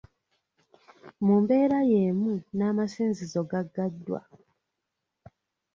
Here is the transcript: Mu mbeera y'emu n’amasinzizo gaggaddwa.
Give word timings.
Mu 1.25 1.35
mbeera 1.41 1.79
y'emu 1.91 2.31
n’amasinzizo 2.57 3.41
gaggaddwa. 3.49 4.19